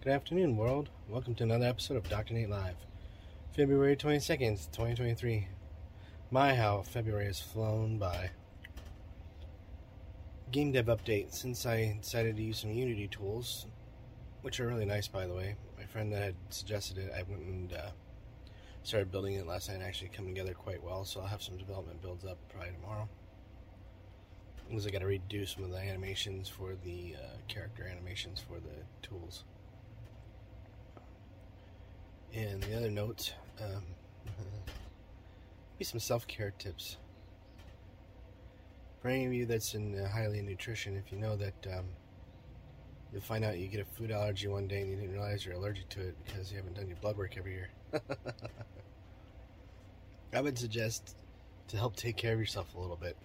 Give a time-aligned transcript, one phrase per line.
[0.00, 0.90] Good afternoon, world.
[1.08, 2.32] Welcome to another episode of Dr.
[2.32, 2.76] Nate Live.
[3.56, 5.48] February 22nd, 2023.
[6.30, 8.30] My, how February has flown by.
[10.52, 11.34] Game dev update.
[11.34, 13.66] Since I decided to use some Unity tools,
[14.42, 17.42] which are really nice, by the way, my friend that had suggested it, I went
[17.42, 17.90] and uh,
[18.84, 21.56] started building it last night and actually come together quite well, so I'll have some
[21.56, 23.08] development builds up probably tomorrow.
[24.68, 28.60] Because I got to redo some of the animations for the uh, character animations for
[28.60, 29.42] the tools.
[32.34, 33.82] And the other note, um,
[35.74, 36.98] maybe some self-care tips.
[39.00, 41.86] For any of you that's in uh, highly in nutrition, if you know that um,
[43.12, 45.54] you'll find out you get a food allergy one day and you didn't realize you're
[45.54, 47.70] allergic to it because you haven't done your blood work every year.
[50.34, 51.16] I would suggest
[51.68, 53.16] to help take care of yourself a little bit,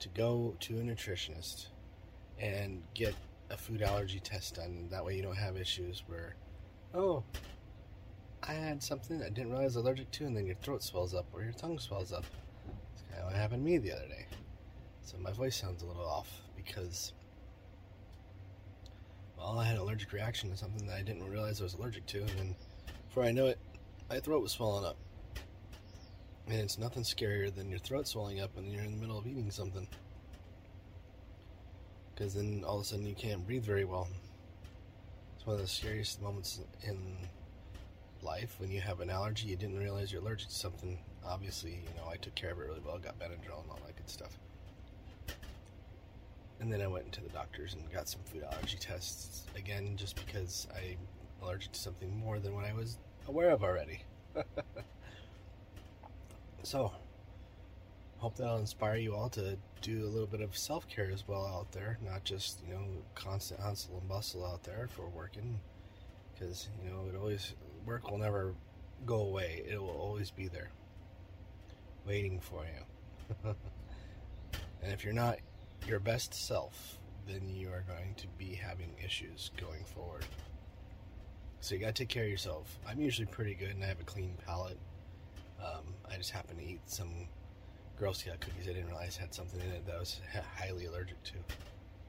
[0.00, 1.66] to go to a nutritionist
[2.38, 3.14] and get
[3.50, 4.88] a food allergy test done.
[4.90, 6.34] That way you don't have issues where,
[6.94, 7.22] oh,
[8.50, 11.14] I had something I didn't realize I was allergic to, and then your throat swells
[11.14, 12.24] up or your tongue swells up.
[12.92, 14.26] It's kind of what happened to me the other day.
[15.04, 17.12] So my voice sounds a little off because,
[19.38, 22.06] well, I had an allergic reaction to something that I didn't realize I was allergic
[22.06, 22.56] to, and then
[23.06, 23.60] before I know it,
[24.08, 24.96] my throat was swelling up.
[26.48, 29.28] And it's nothing scarier than your throat swelling up when you're in the middle of
[29.28, 29.86] eating something.
[32.12, 34.08] Because then all of a sudden you can't breathe very well.
[35.36, 37.16] It's one of the scariest moments in
[38.22, 38.56] life.
[38.58, 40.98] When you have an allergy you didn't realize you're allergic to something.
[41.24, 43.96] Obviously you know i took care of it really well got benadryl and all that
[43.96, 44.38] good stuff.
[46.60, 50.16] And then i went into the doctors and got some food allergy tests again just
[50.24, 50.98] because i'm
[51.42, 52.98] allergic to something more than what i was
[53.28, 54.02] aware of already.
[56.62, 56.92] So
[58.18, 61.72] hope that'll inspire you all to do a little bit of self-care as well out
[61.72, 65.58] there not just you know constant hustle and bustle out there for working
[66.40, 68.54] because you know it always work will never
[69.06, 69.62] go away.
[69.68, 70.70] It will always be there,
[72.06, 73.54] waiting for you.
[74.82, 75.38] and if you're not
[75.86, 80.24] your best self, then you are going to be having issues going forward.
[81.60, 82.78] So you gotta take care of yourself.
[82.88, 84.78] I'm usually pretty good and I have a clean palate.
[85.62, 87.10] Um, I just happen to eat some
[87.98, 90.20] Girl Scout cookies I didn't realize had something in it that I was
[90.56, 91.34] highly allergic to.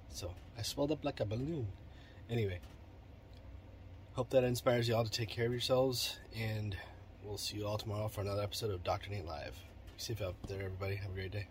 [0.07, 1.67] So I swelled up like a balloon.
[2.29, 2.59] Anyway,
[4.21, 6.77] Hope that inspires you all to take care of yourselves, and
[7.23, 9.09] we'll see you all tomorrow for another episode of Dr.
[9.09, 9.55] Nate Live.
[9.55, 10.93] Be safe out there, everybody.
[10.97, 11.47] Have a great day.